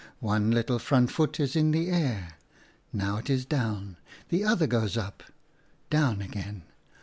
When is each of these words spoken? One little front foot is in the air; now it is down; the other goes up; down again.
One 0.19 0.49
little 0.49 0.79
front 0.79 1.11
foot 1.11 1.39
is 1.39 1.55
in 1.55 1.69
the 1.69 1.89
air; 1.91 2.37
now 2.91 3.17
it 3.17 3.29
is 3.29 3.45
down; 3.45 3.97
the 4.29 4.43
other 4.43 4.65
goes 4.65 4.97
up; 4.97 5.21
down 5.91 6.23
again. 6.23 6.63